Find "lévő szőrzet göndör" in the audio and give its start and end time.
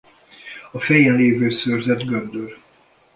1.15-2.57